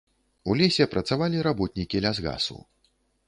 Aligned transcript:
У 0.51 0.55
лесе 0.61 0.87
працавалі 0.93 1.43
работнікі 1.49 2.01
лясгасу. 2.05 2.57